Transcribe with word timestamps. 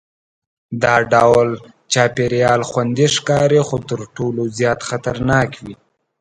دا 0.81 0.95
ډول 1.13 1.49
چاپېریال 1.93 2.61
خوندي 2.69 3.07
ښکاري 3.15 3.61
خو 3.67 3.77
تر 3.89 3.99
ټولو 4.15 4.41
زیات 4.57 4.79
خطرناک 4.89 5.49
وي. 5.63 5.75